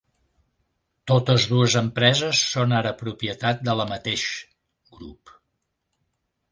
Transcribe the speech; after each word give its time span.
Totes 1.11 1.45
dues 1.51 1.75
empreses 1.81 2.41
són 2.55 2.73
ara 2.81 2.95
propietat 3.03 3.63
de 3.69 3.79
la 3.83 3.87
mateix 3.95 4.27
grup. 4.99 5.37